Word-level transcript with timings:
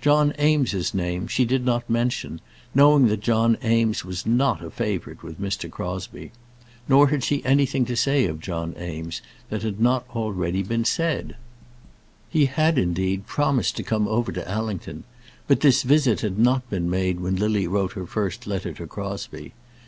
John 0.00 0.32
Eames's 0.38 0.94
name 0.94 1.26
she 1.26 1.44
did 1.44 1.64
not 1.64 1.90
mention, 1.90 2.40
knowing 2.76 3.08
that 3.08 3.18
John 3.22 3.58
Eames 3.64 4.04
was 4.04 4.24
not 4.24 4.62
a 4.64 4.70
favourite 4.70 5.24
with 5.24 5.40
Mr. 5.40 5.68
Crosbie; 5.68 6.30
nor 6.88 7.08
had 7.08 7.24
she 7.24 7.44
anything 7.44 7.84
to 7.86 7.96
say 7.96 8.26
of 8.26 8.38
John 8.38 8.76
Eames, 8.80 9.20
that 9.50 9.62
had 9.64 9.80
not 9.80 10.06
been 10.06 10.14
already 10.22 10.84
said. 10.84 11.34
He 12.30 12.46
had, 12.46 12.78
indeed, 12.78 13.26
promised 13.26 13.74
to 13.78 13.82
come 13.82 14.06
over 14.06 14.30
to 14.30 14.48
Allington; 14.48 15.02
but 15.48 15.58
this 15.58 15.82
visit 15.82 16.20
had 16.20 16.38
not 16.38 16.70
been 16.70 16.88
made 16.88 17.18
when 17.18 17.34
Lily 17.34 17.66
wrote 17.66 17.94
her 17.94 18.06
first 18.06 18.46
letter 18.46 18.72
to 18.74 18.86
Crosbie. 18.86 19.54